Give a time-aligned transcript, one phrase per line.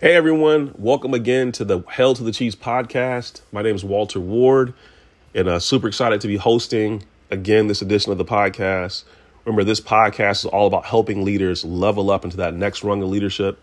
[0.00, 3.40] Hey everyone, welcome again to the Hail to the Chiefs podcast.
[3.50, 4.72] My name is Walter Ward,
[5.34, 7.02] and uh, super excited to be hosting
[7.32, 9.02] again this edition of the podcast.
[9.44, 13.08] Remember, this podcast is all about helping leaders level up into that next rung of
[13.08, 13.58] leadership,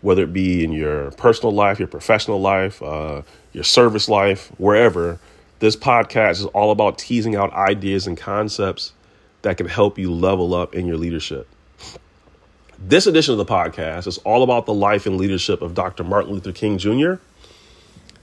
[0.00, 3.22] whether it be in your personal life, your professional life, uh,
[3.52, 5.20] your service life, wherever.
[5.60, 8.94] This podcast is all about teasing out ideas and concepts
[9.42, 11.46] that can help you level up in your leadership.
[12.80, 16.04] This edition of the podcast is all about the life and leadership of Dr.
[16.04, 17.14] Martin Luther King Jr.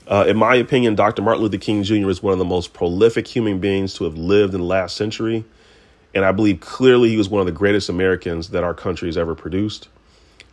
[0.07, 1.21] Uh, in my opinion, Dr.
[1.21, 2.09] Martin Luther King Jr.
[2.09, 5.43] is one of the most prolific human beings to have lived in the last century.
[6.13, 9.17] And I believe clearly he was one of the greatest Americans that our country has
[9.17, 9.89] ever produced.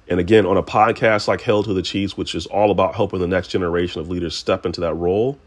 [0.08, 3.20] And again, on a podcast like Hail to the Chiefs, which is all about helping
[3.20, 5.38] the next generation of leaders step into that role,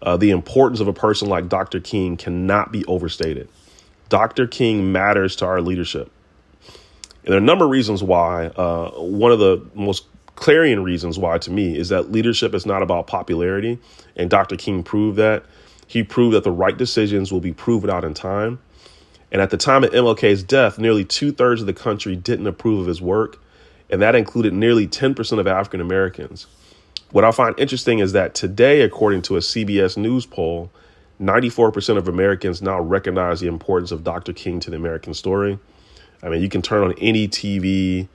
[0.00, 1.78] uh, the importance of a person like Dr.
[1.78, 3.50] King cannot be overstated.
[4.08, 4.46] Dr.
[4.46, 6.10] King matters to our leadership.
[7.24, 8.46] And there are a number of reasons why.
[8.46, 12.82] Uh, one of the most clarion reasons why, to me, is that leadership is not
[12.82, 13.78] about popularity.
[14.16, 14.56] And Dr.
[14.56, 15.44] King proved that.
[15.86, 18.58] He proved that the right decisions will be proven out in time.
[19.30, 22.80] And at the time of MLK's death, nearly two thirds of the country didn't approve
[22.80, 23.40] of his work.
[23.88, 26.46] And that included nearly 10% of African Americans.
[27.12, 30.70] What I find interesting is that today, according to a CBS News poll,
[31.20, 34.32] 94% of Americans now recognize the importance of Dr.
[34.32, 35.58] King to the American story.
[36.22, 38.08] I mean, you can turn on any TV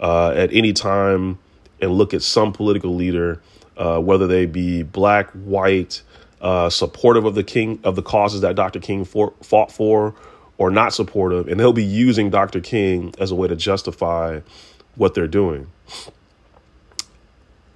[0.00, 1.38] uh, at any time
[1.80, 3.40] and look at some political leader,
[3.76, 6.02] uh, whether they be black, white,
[6.40, 8.80] uh, supportive of the king of the causes that Dr.
[8.80, 10.14] King for, fought for,
[10.58, 12.60] or not supportive, and they'll be using Dr.
[12.60, 14.40] King as a way to justify
[14.96, 15.68] what they're doing.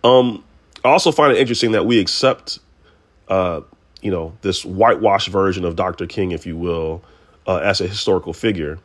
[0.04, 0.44] Um,
[0.84, 2.58] I also find it interesting that we accept,
[3.28, 3.62] uh,
[4.02, 6.06] you know, this whitewashed version of Dr.
[6.06, 7.02] King, if you will,
[7.46, 8.78] uh, as a historical figure.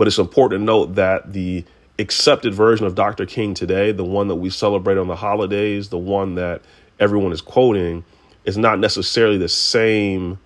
[0.00, 1.62] But it's important to note that the
[1.98, 3.26] accepted version of Dr.
[3.26, 6.62] King today, the one that we celebrate on the holidays, the one that
[6.98, 8.02] everyone is quoting,
[8.46, 10.38] is not necessarily the same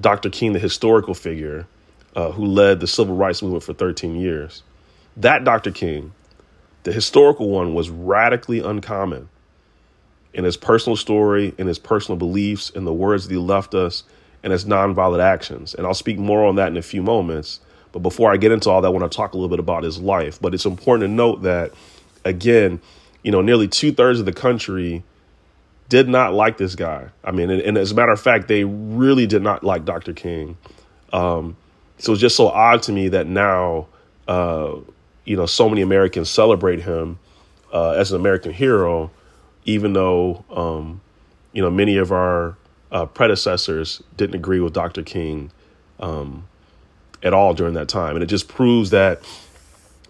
[0.00, 0.28] Dr.
[0.28, 1.68] King, the historical figure
[2.16, 4.64] uh, who led the civil rights movement for 13 years.
[5.16, 5.70] That Dr.
[5.70, 6.12] King,
[6.82, 9.28] the historical one, was radically uncommon
[10.32, 14.02] in his personal story, in his personal beliefs, in the words that he left us,
[14.42, 15.74] and his nonviolent actions.
[15.74, 17.60] And I'll speak more on that in a few moments.
[17.94, 19.84] But before I get into all that, I want to talk a little bit about
[19.84, 20.40] his life.
[20.40, 21.70] But it's important to note that,
[22.24, 22.80] again,
[23.22, 25.04] you know, nearly two thirds of the country
[25.88, 27.06] did not like this guy.
[27.22, 30.12] I mean, and, and, as a matter of fact, they really did not like Dr.
[30.12, 30.56] King.
[31.12, 31.56] Um,
[31.98, 33.86] so it's just so odd to me that now,
[34.26, 34.74] uh,
[35.24, 37.20] you know, so many Americans celebrate him
[37.72, 39.12] uh, as an American hero,
[39.66, 41.00] even though, um,
[41.52, 42.56] you know, many of our
[42.90, 45.04] uh, predecessors didn't agree with Dr.
[45.04, 45.52] King.
[46.00, 46.48] Um,
[47.24, 48.14] at all during that time.
[48.14, 49.22] And it just proves that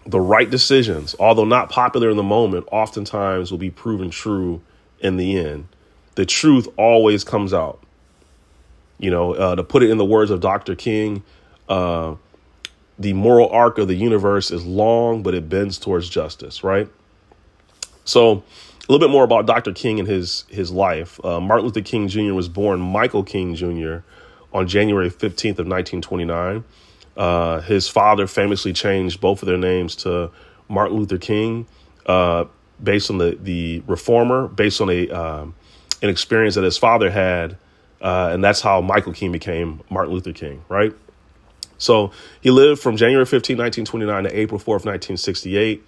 [0.05, 4.61] the right decisions, although not popular in the moment, oftentimes will be proven true
[4.99, 5.67] in the end.
[6.15, 7.81] The truth always comes out.
[8.99, 10.75] You know, uh, to put it in the words of Dr.
[10.75, 11.23] King,
[11.67, 12.15] uh,
[12.97, 16.87] the moral arc of the universe is long, but it bends towards justice, right?
[18.05, 18.43] So,
[18.87, 19.73] a little bit more about Dr.
[19.73, 21.19] King and his his life.
[21.25, 22.33] Uh, Martin Luther King Jr.
[22.33, 23.97] was born Michael King Jr.
[24.53, 26.63] on January 15th of 1929.
[27.15, 30.31] Uh, his father famously changed both of their names to
[30.67, 31.65] Martin Luther King,
[32.05, 32.45] uh,
[32.83, 35.55] based on the the reformer, based on a um,
[36.01, 37.57] an experience that his father had,
[38.01, 40.93] uh, and that's how Michael King became Martin Luther King, right?
[41.77, 42.11] So
[42.41, 45.83] he lived from January 15, 1929 to April 4th, 1968.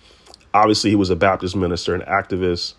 [0.53, 2.73] Obviously, he was a Baptist minister and activist.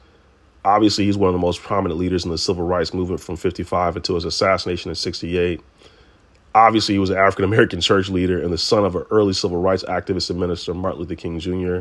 [0.64, 3.96] Obviously, he's one of the most prominent leaders in the civil rights movement from 55
[3.96, 5.60] until his assassination in 68.
[6.54, 9.60] Obviously, he was an African American church leader and the son of an early civil
[9.60, 11.80] rights activist and minister, Martin Luther King Jr.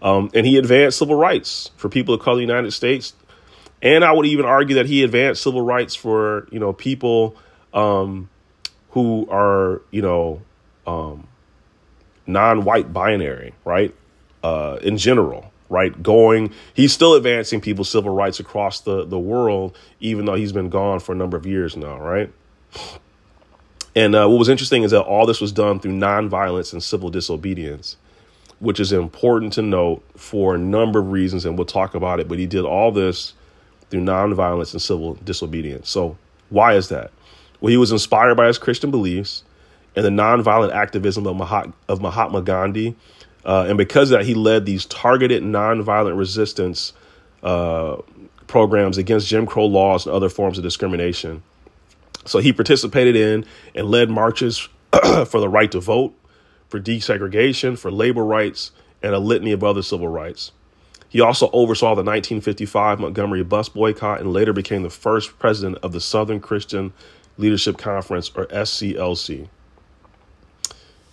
[0.00, 3.14] Um, and he advanced civil rights for people of color in the United States.
[3.80, 7.36] And I would even argue that he advanced civil rights for, you know, people
[7.72, 8.28] um,
[8.90, 10.42] who are, you know,
[10.86, 11.26] um,
[12.26, 13.94] non-white binary, right?
[14.42, 16.00] Uh, in general, right?
[16.02, 20.68] Going, he's still advancing people's civil rights across the, the world, even though he's been
[20.68, 22.32] gone for a number of years now, right?
[23.94, 27.10] And uh, what was interesting is that all this was done through nonviolence and civil
[27.10, 27.96] disobedience,
[28.58, 32.28] which is important to note for a number of reasons, and we'll talk about it.
[32.28, 33.34] But he did all this
[33.90, 35.90] through nonviolence and civil disobedience.
[35.90, 36.16] So,
[36.48, 37.10] why is that?
[37.60, 39.44] Well, he was inspired by his Christian beliefs
[39.94, 42.96] and the nonviolent activism of, Mahat- of Mahatma Gandhi.
[43.44, 46.92] Uh, and because of that, he led these targeted nonviolent resistance
[47.42, 47.96] uh,
[48.46, 51.42] programs against Jim Crow laws and other forms of discrimination.
[52.24, 54.58] So he participated in and led marches
[54.92, 56.14] for the right to vote,
[56.68, 58.72] for desegregation, for labor rights,
[59.02, 60.52] and a litany of other civil rights.
[61.08, 65.92] He also oversaw the 1955 Montgomery bus boycott and later became the first president of
[65.92, 66.92] the Southern Christian
[67.36, 69.48] Leadership Conference, or SCLC.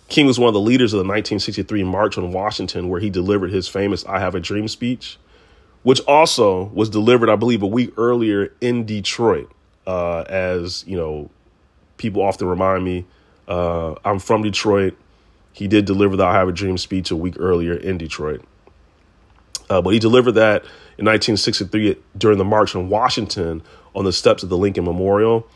[0.08, 3.50] King was one of the leaders of the 1963 March on Washington, where he delivered
[3.50, 5.18] his famous I Have a Dream speech,
[5.82, 9.50] which also was delivered, I believe, a week earlier in Detroit.
[9.86, 11.30] Uh, as you know,
[11.96, 13.06] people often remind me,
[13.48, 14.96] uh, I'm from Detroit.
[15.52, 18.42] He did deliver the I Have a Dream speech a week earlier in Detroit.
[19.68, 20.62] Uh, but he delivered that
[20.98, 23.62] in 1963 during the March on Washington
[23.94, 25.46] on the steps of the Lincoln Memorial.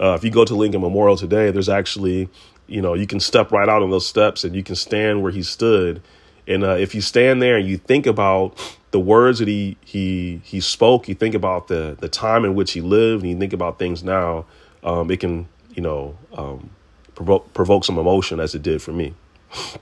[0.00, 2.28] Uh, if you go to Lincoln Memorial today, there's actually,
[2.66, 5.32] you know, you can step right out on those steps and you can stand where
[5.32, 6.02] he stood.
[6.46, 8.58] And uh, if you stand there and you think about
[8.90, 12.72] the words that he he he spoke, you think about the the time in which
[12.72, 14.46] he lived, and you think about things now,
[14.82, 16.70] um, it can you know um,
[17.14, 19.14] provoke provoke some emotion as it did for me.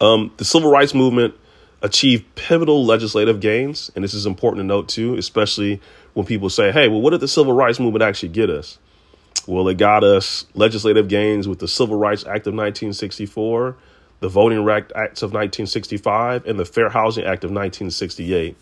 [0.00, 1.34] Um, the civil rights movement
[1.82, 3.90] achieved pivotal legislative gains.
[3.94, 5.80] And this is important to note too, especially
[6.14, 8.78] when people say, hey, well, what did the civil rights movement actually get us?
[9.46, 13.76] Well, it got us legislative gains with the Civil Rights Act of 1964,
[14.20, 18.56] the Voting Rights Acts of 1965, and the Fair Housing Act of 1968.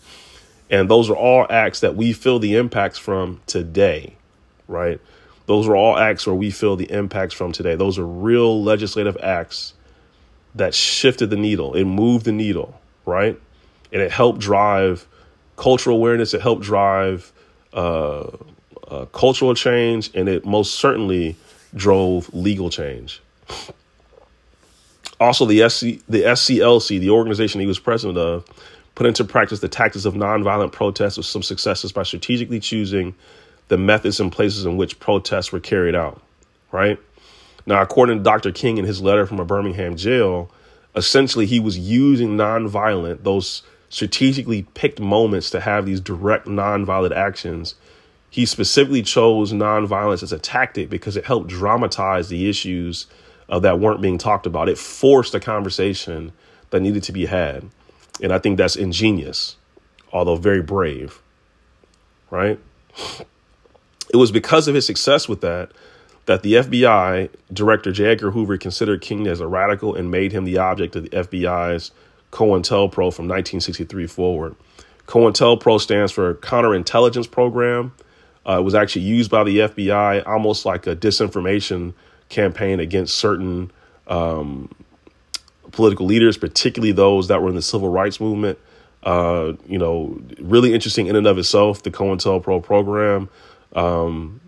[0.69, 4.15] And those are all acts that we feel the impacts from today,
[4.67, 4.99] right?
[5.45, 7.75] Those are all acts where we feel the impacts from today.
[7.75, 9.73] Those are real legislative acts
[10.55, 12.79] that shifted the needle, it moved the needle
[13.09, 13.39] right?
[13.91, 15.07] And it helped drive
[15.57, 16.33] cultural awareness.
[16.33, 17.33] It helped drive
[17.73, 18.27] uh,
[18.87, 21.35] uh, cultural change, and it most certainly
[21.75, 23.21] drove legal change.
[25.19, 28.45] Also, the SC, the SCLC, the organization he was president of,
[28.95, 33.15] put into practice the tactics of nonviolent protests with some successes by strategically choosing
[33.67, 36.21] the methods and places in which protests were carried out.
[36.71, 36.99] Right
[37.65, 38.51] now, according to Dr.
[38.51, 40.51] King in his letter from a Birmingham jail,
[40.95, 47.75] essentially he was using nonviolent, those strategically picked moments to have these direct nonviolent actions.
[48.29, 53.07] He specifically chose nonviolence as a tactic because it helped dramatize the issues
[53.49, 54.69] uh, that weren't being talked about.
[54.69, 56.31] It forced a conversation
[56.69, 57.69] that needed to be had.
[58.21, 59.55] And I think that's ingenious,
[60.11, 61.21] although very brave.
[62.29, 62.59] Right?
[64.11, 65.71] It was because of his success with that
[66.25, 68.05] that the FBI Director J.
[68.05, 71.89] Edgar Hoover considered King as a radical and made him the object of the FBI's
[72.31, 74.55] COINTELPRO from 1963 forward.
[75.07, 77.93] COINTELPRO stands for Counterintelligence Program.
[78.47, 81.93] Uh, it was actually used by the FBI almost like a disinformation
[82.29, 83.71] campaign against certain
[84.07, 84.69] um,
[85.71, 88.57] political leaders, particularly those that were in the civil rights movement.
[89.03, 93.29] Uh, you know, really interesting in and of itself, the COINTELPRO program.
[93.73, 94.41] Um,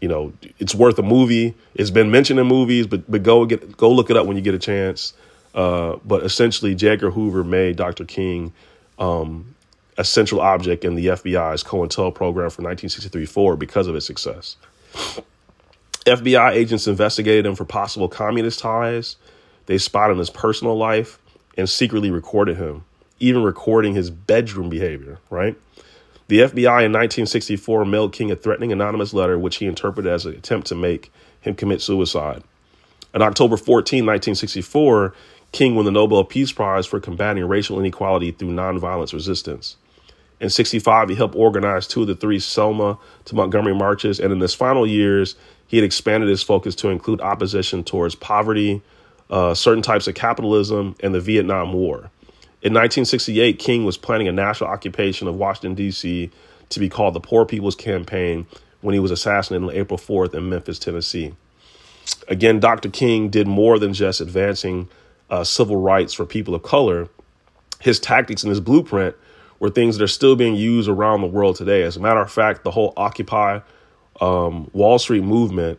[0.00, 1.54] you know, it's worth a movie.
[1.74, 4.42] It's been mentioned in movies, but but go get go look it up when you
[4.42, 5.12] get a chance.
[5.54, 6.88] Uh, but essentially, J.
[6.88, 8.04] Edgar Hoover made Dr.
[8.04, 8.52] King
[8.98, 9.54] um,
[9.96, 14.56] a central object in the FBI's COINTEL program from 1963 forward because of its success.
[16.04, 19.16] FBI agents investigated him for possible communist ties.
[19.66, 21.18] They spotted his personal life
[21.56, 22.84] and secretly recorded him,
[23.20, 25.56] even recording his bedroom behavior, right?
[26.28, 30.34] The FBI in 1964 mailed King a threatening anonymous letter, which he interpreted as an
[30.34, 32.42] attempt to make him commit suicide.
[33.14, 35.14] On October 14, 1964,
[35.52, 39.76] King won the Nobel Peace Prize for combating racial inequality through nonviolence resistance.
[40.40, 44.40] In 65, he helped organize two of the three Selma to Montgomery marches, and in
[44.40, 45.36] his final years,
[45.72, 48.82] he had expanded his focus to include opposition towards poverty,
[49.30, 52.10] uh, certain types of capitalism, and the Vietnam War.
[52.60, 56.30] In 1968, King was planning a national occupation of Washington, D.C.
[56.68, 58.46] to be called the Poor People's Campaign
[58.82, 61.32] when he was assassinated on April 4th in Memphis, Tennessee.
[62.28, 62.90] Again, Dr.
[62.90, 64.90] King did more than just advancing
[65.30, 67.08] uh, civil rights for people of color.
[67.80, 69.16] His tactics and his blueprint
[69.58, 71.82] were things that are still being used around the world today.
[71.82, 73.60] As a matter of fact, the whole Occupy
[74.20, 75.78] um, Wall Street movement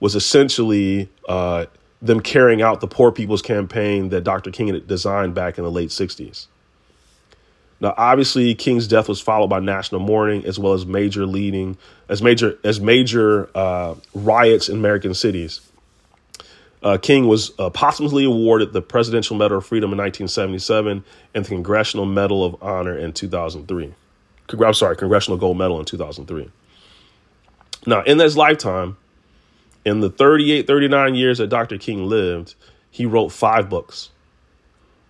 [0.00, 1.66] was essentially uh,
[2.00, 4.50] them carrying out the Poor People's Campaign that Dr.
[4.50, 6.46] King had designed back in the late 60s.
[7.80, 11.76] Now, obviously, King's death was followed by national mourning as well as major leading
[12.08, 15.60] as major as major uh, riots in American cities.
[16.80, 21.48] Uh, King was uh, posthumously awarded the Presidential Medal of Freedom in 1977 and the
[21.48, 23.94] Congressional Medal of Honor in 2003.
[24.60, 26.50] I'm sorry, Congressional Gold Medal in 2003.
[27.86, 28.96] Now, in his lifetime,
[29.84, 31.78] in the 38, 39 years that Dr.
[31.78, 32.54] King lived,
[32.90, 34.10] he wrote five books.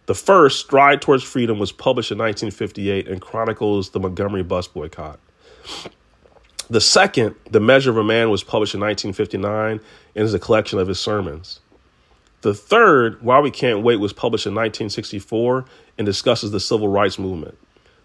[0.07, 5.21] The first, Stride Towards Freedom, was published in 1958 and chronicles the Montgomery bus boycott.
[6.71, 9.81] The second, The Measure of a Man, was published in 1959
[10.17, 11.61] and is a collection of his sermons.
[12.41, 15.65] The third, Why We Can't Wait, was published in 1964
[15.99, 17.57] and discusses the civil rights movement.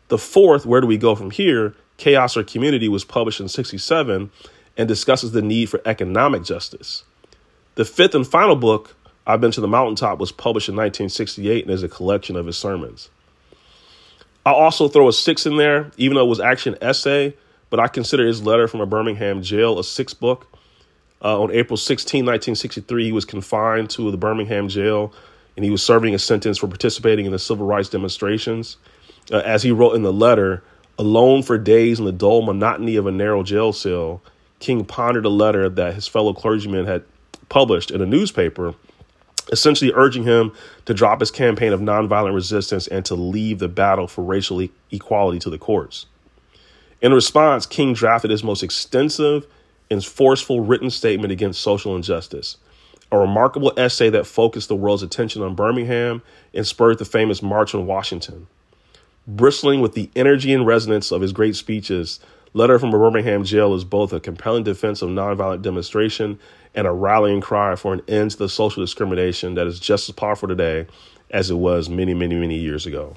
[0.09, 1.73] The fourth, Where Do We Go From Here?
[1.97, 4.29] Chaos or Community was published in 67
[4.77, 7.03] and discusses the need for economic justice.
[7.75, 11.73] The fifth and final book, I've Been to the Mountaintop, was published in 1968 and
[11.73, 13.09] is a collection of his sermons.
[14.45, 17.35] I'll also throw a six in there, even though it was actually an essay,
[17.69, 20.47] but I consider his letter from a Birmingham jail a six book.
[21.21, 25.11] Uh, on April 16, 1963, he was confined to the Birmingham jail
[25.57, 28.77] and he was serving a sentence for participating in the civil rights demonstrations.
[29.31, 30.63] Uh, as he wrote in the letter,
[30.97, 34.21] alone for days in the dull monotony of a narrow jail cell,
[34.59, 37.03] King pondered a letter that his fellow clergyman had
[37.49, 38.73] published in a newspaper,
[39.51, 40.51] essentially urging him
[40.85, 45.39] to drop his campaign of nonviolent resistance and to leave the battle for racial equality
[45.39, 46.05] to the courts.
[47.01, 49.45] In response, King drafted his most extensive
[49.89, 52.57] and forceful written statement against social injustice
[53.11, 56.21] a remarkable essay that focused the world's attention on Birmingham
[56.53, 58.47] and spurred the famous March on Washington.
[59.25, 62.19] Bristling with the energy and resonance of his great speeches,
[62.57, 66.39] Letter from a Birmingham Jail is both a compelling defense of nonviolent demonstration
[66.73, 70.15] and a rallying cry for an end to the social discrimination that is just as
[70.15, 70.87] powerful today
[71.29, 73.15] as it was many, many, many years ago.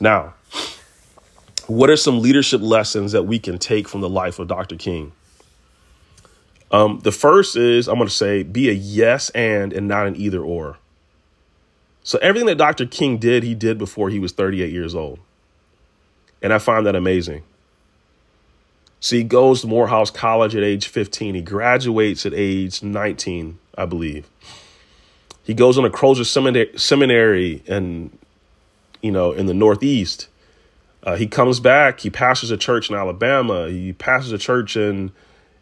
[0.00, 0.34] Now,
[1.66, 4.76] what are some leadership lessons that we can take from the life of Dr.
[4.76, 5.12] King?
[6.70, 10.14] Um, the first is I'm going to say be a yes and and not an
[10.14, 10.76] either or.
[12.02, 12.84] So everything that Dr.
[12.84, 15.20] King did, he did before he was 38 years old.
[16.42, 17.42] And I find that amazing.
[19.00, 21.34] So he goes to Morehouse College at age 15.
[21.34, 24.28] He graduates at age 19, I believe.
[25.42, 26.24] He goes on a Crozer
[26.78, 28.18] seminary, in,
[29.00, 30.28] you know, in the Northeast.
[31.04, 32.00] Uh, he comes back.
[32.00, 33.68] He pastors a church in Alabama.
[33.68, 35.12] He pastors a church in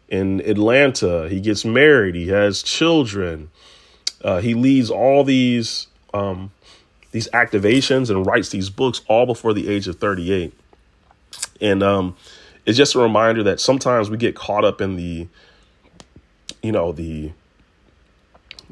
[0.09, 1.29] in Atlanta.
[1.29, 2.15] He gets married.
[2.15, 3.49] He has children.
[4.23, 6.51] Uh, he leads all these um,
[7.11, 10.51] these activations and writes these books all before the age of 38.
[11.61, 12.15] And um,
[12.65, 15.27] it's just a reminder that sometimes we get caught up in the,
[16.63, 17.31] you know, the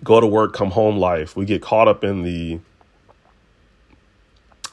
[0.03, 1.35] go to work, come home life.
[1.35, 2.59] We get caught up in the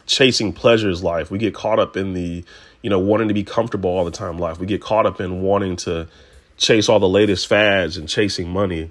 [0.07, 1.31] chasing pleasures life.
[1.31, 2.45] We get caught up in the,
[2.83, 4.59] you know, wanting to be comfortable all the time life.
[4.59, 6.09] We get caught up in wanting to
[6.57, 8.91] chase all the latest fads and chasing money.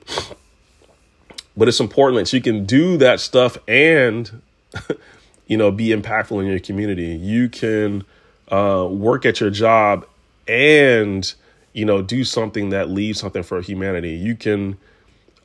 [1.58, 4.42] But it's important that you can do that stuff and,
[5.48, 7.08] you know, be impactful in your community.
[7.08, 8.06] You can
[8.50, 10.06] uh, work at your job
[10.50, 11.32] and,
[11.74, 14.12] you know, do something that leaves something for humanity.
[14.12, 14.78] You can,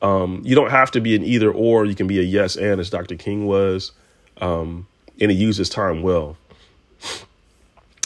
[0.01, 1.85] um, you don't have to be an either or.
[1.85, 3.15] You can be a yes and, as Dr.
[3.15, 3.91] King was,
[4.41, 4.87] um,
[5.21, 6.37] and he used his time well.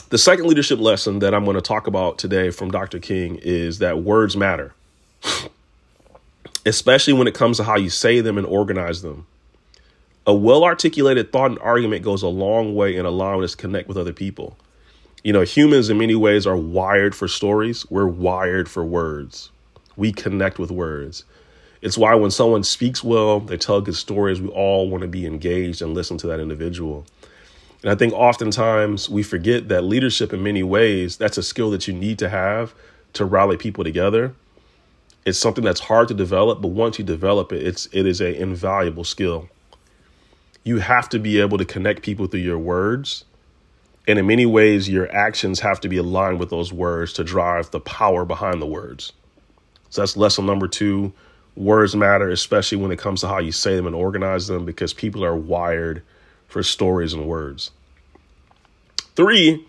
[0.10, 3.00] The second leadership lesson that I'm going to talk about today from Dr.
[3.00, 4.74] King is that words matter,
[6.66, 9.28] especially when it comes to how you say them and organize them.
[10.26, 13.88] A well articulated thought and argument goes a long way in allowing us to connect
[13.88, 14.58] with other people.
[15.22, 19.52] You know, humans in many ways are wired for stories, we're wired for words.
[19.98, 21.26] We connect with words.
[21.82, 25.26] It's why when someone speaks well, they tell good stories, we all want to be
[25.26, 27.06] engaged and listen to that individual.
[27.82, 31.88] And I think oftentimes we forget that leadership, in many ways, that's a skill that
[31.88, 32.74] you need to have
[33.14, 34.34] to rally people together.
[35.26, 38.36] It's something that's hard to develop, but once you develop it, it's it is an
[38.36, 39.50] invaluable skill.
[40.64, 43.26] You have to be able to connect people through your words.
[44.10, 47.70] And in many ways, your actions have to be aligned with those words to drive
[47.70, 49.14] the power behind the words.
[49.92, 51.14] So that's lesson number two.
[51.56, 54.96] Words matter, especially when it comes to how you say them and organize them, because
[54.96, 56.02] people are wired
[56.48, 57.70] for stories and words.
[59.16, 59.64] Three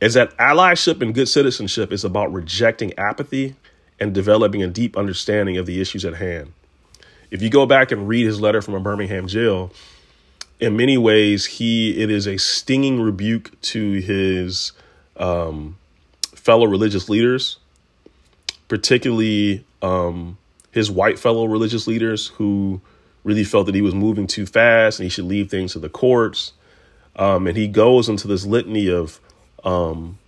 [0.00, 3.54] is that allyship and good citizenship is about rejecting apathy
[4.00, 6.54] and developing a deep understanding of the issues at hand.
[7.30, 9.70] If you go back and read his letter from a Birmingham jail,
[10.60, 14.72] in many ways, he it is a stinging rebuke to his
[15.16, 15.76] um,
[16.34, 17.58] fellow religious leaders,
[18.68, 20.36] particularly um,
[20.70, 22.80] his white fellow religious leaders who
[23.24, 25.88] really felt that he was moving too fast and he should leave things to the
[25.88, 26.52] courts.
[27.16, 29.20] Um, and he goes into this litany of
[29.64, 30.18] um,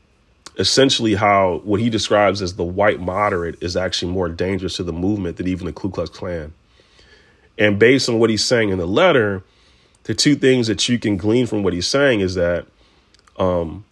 [0.58, 4.92] essentially how what he describes as the white moderate is actually more dangerous to the
[4.92, 6.52] movement than even the Ku Klux Klan.
[7.58, 9.42] And based on what he's saying in the letter,
[10.04, 12.66] the two things that you can glean from what he's saying is that
[13.38, 13.85] um,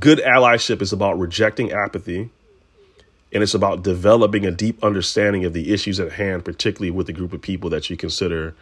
[0.00, 2.30] good allyship is about rejecting apathy
[3.32, 7.12] and it's about developing a deep understanding of the issues at hand, particularly with the
[7.12, 8.54] group of people that you consider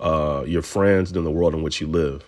[0.00, 2.24] uh, your friends and in the world in which you live.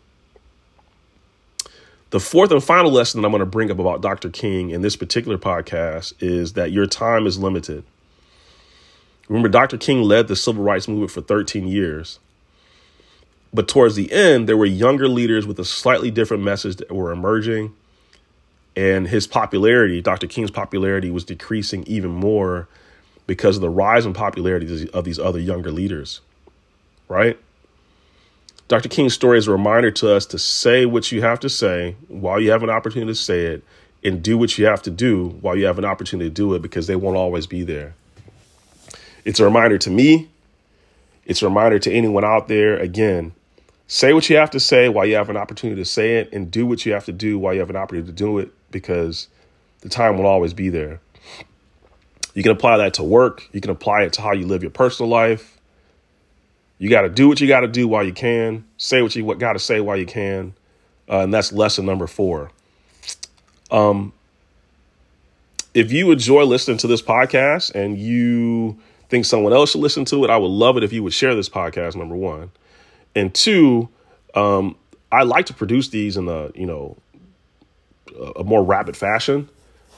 [2.11, 4.31] The fourth and final lesson that I'm going to bring up about Dr.
[4.31, 7.85] King in this particular podcast is that your time is limited.
[9.29, 9.77] Remember, Dr.
[9.77, 12.21] King led the civil rights movement for 13 years.
[13.57, 17.11] But towards the end, there were younger leaders with a slightly different message that were
[17.11, 17.75] emerging.
[18.77, 20.27] And his popularity, Dr.
[20.27, 22.69] King's popularity, was decreasing even more
[23.27, 26.21] because of the rise in popularity of these other younger leaders,
[27.09, 27.39] right?
[28.69, 28.91] Dr.
[28.91, 32.39] King's story is a reminder to us to say what you have to say while
[32.39, 33.65] you have an opportunity to say it
[34.05, 36.61] and do what you have to do while you have an opportunity to do it
[36.61, 37.95] because they won't always be there.
[39.25, 40.29] It's a reminder to me.
[41.25, 42.77] It's a reminder to anyone out there.
[42.77, 43.33] Again,
[43.87, 46.51] say what you have to say while you have an opportunity to say it and
[46.51, 49.29] do what you have to do while you have an opportunity to do it because
[49.81, 51.01] the time will always be there.
[52.35, 53.49] You can apply that to work.
[53.53, 55.59] You can apply it to how you live your personal life.
[56.79, 58.67] You got to do what you got to do while you can.
[58.77, 60.55] Say what you got to say while you can.
[61.09, 62.51] Uh, and that's lesson number four.
[63.71, 64.13] Um,
[65.73, 68.79] if you enjoy listening to this podcast and you
[69.09, 71.35] think someone else should listen to it, I would love it if you would share
[71.35, 71.97] this podcast.
[71.97, 72.51] Number one,
[73.17, 73.89] and two,
[74.35, 74.77] um,
[75.11, 76.97] I like to produce these in a you know
[78.37, 79.49] a more rapid fashion.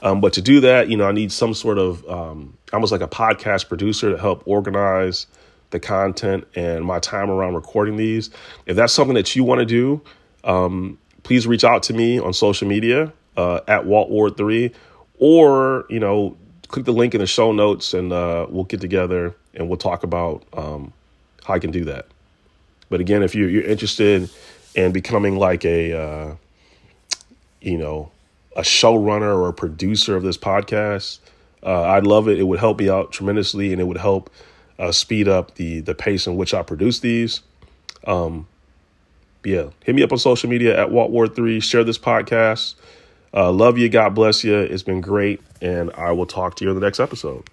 [0.00, 3.00] Um, but to do that, you know, I need some sort of um, almost like
[3.00, 5.26] a podcast producer to help organize
[5.70, 8.30] the content and my time around recording these.
[8.66, 10.00] If that's something that you want to do,
[10.44, 14.72] um, please reach out to me on social media uh, at Walt Ward three,
[15.18, 16.36] or you know,
[16.68, 20.04] click the link in the show notes and uh, we'll get together and we'll talk
[20.04, 20.92] about um,
[21.44, 22.06] how I can do that.
[22.88, 24.30] But again, if you're, you're interested
[24.74, 26.34] in becoming like a, uh,
[27.60, 28.10] you know,
[28.56, 31.18] a showrunner or a producer of this podcast,
[31.62, 32.38] uh, I'd love it.
[32.38, 34.30] It would help me out tremendously, and it would help
[34.78, 37.40] uh, speed up the the pace in which I produce these.
[38.06, 38.46] Um,
[39.44, 41.60] yeah, hit me up on social media at Walt Ward Three.
[41.60, 42.74] Share this podcast.
[43.34, 43.88] Uh, love you.
[43.88, 44.56] God bless you.
[44.56, 45.40] It's been great.
[45.60, 47.48] And I will talk to you in the next episode.